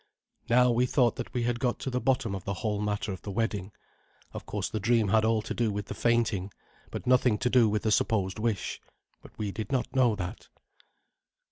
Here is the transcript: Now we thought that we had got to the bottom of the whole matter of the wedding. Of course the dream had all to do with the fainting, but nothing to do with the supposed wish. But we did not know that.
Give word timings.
Now 0.49 0.71
we 0.71 0.87
thought 0.87 1.15
that 1.17 1.31
we 1.31 1.43
had 1.43 1.59
got 1.59 1.77
to 1.81 1.91
the 1.91 2.01
bottom 2.01 2.33
of 2.33 2.43
the 2.43 2.55
whole 2.65 2.81
matter 2.81 3.11
of 3.13 3.21
the 3.21 3.29
wedding. 3.29 3.71
Of 4.33 4.47
course 4.47 4.67
the 4.67 4.79
dream 4.79 5.09
had 5.09 5.23
all 5.23 5.43
to 5.43 5.53
do 5.53 5.71
with 5.71 5.85
the 5.85 5.93
fainting, 5.93 6.51
but 6.89 7.05
nothing 7.05 7.37
to 7.37 7.51
do 7.51 7.69
with 7.69 7.83
the 7.83 7.91
supposed 7.91 8.39
wish. 8.39 8.81
But 9.21 9.37
we 9.37 9.51
did 9.51 9.71
not 9.71 9.95
know 9.95 10.15
that. 10.15 10.49